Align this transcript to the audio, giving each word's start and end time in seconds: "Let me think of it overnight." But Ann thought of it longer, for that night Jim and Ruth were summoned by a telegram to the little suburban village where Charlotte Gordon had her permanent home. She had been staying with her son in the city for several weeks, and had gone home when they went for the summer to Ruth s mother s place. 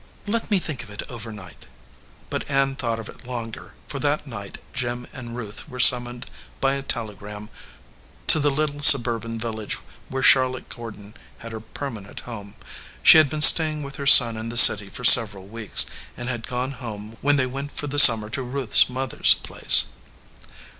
"Let 0.25 0.49
me 0.49 0.57
think 0.57 0.81
of 0.81 0.89
it 0.89 1.03
overnight." 1.11 1.67
But 2.31 2.49
Ann 2.49 2.75
thought 2.75 2.97
of 2.97 3.07
it 3.07 3.27
longer, 3.27 3.75
for 3.87 3.99
that 3.99 4.25
night 4.25 4.57
Jim 4.73 5.05
and 5.13 5.35
Ruth 5.37 5.69
were 5.69 5.79
summoned 5.79 6.25
by 6.59 6.73
a 6.73 6.81
telegram 6.81 7.49
to 8.25 8.39
the 8.39 8.49
little 8.49 8.81
suburban 8.81 9.37
village 9.37 9.77
where 10.09 10.23
Charlotte 10.23 10.69
Gordon 10.69 11.13
had 11.37 11.51
her 11.51 11.59
permanent 11.59 12.21
home. 12.21 12.55
She 13.03 13.19
had 13.19 13.29
been 13.29 13.43
staying 13.43 13.83
with 13.83 13.97
her 13.97 14.07
son 14.07 14.37
in 14.37 14.49
the 14.49 14.57
city 14.57 14.89
for 14.89 15.03
several 15.03 15.45
weeks, 15.47 15.85
and 16.17 16.27
had 16.27 16.47
gone 16.47 16.71
home 16.71 17.17
when 17.21 17.35
they 17.35 17.45
went 17.45 17.71
for 17.71 17.85
the 17.85 17.99
summer 17.99 18.31
to 18.31 18.41
Ruth 18.41 18.71
s 18.71 18.89
mother 18.89 19.19
s 19.23 19.35
place. 19.35 19.85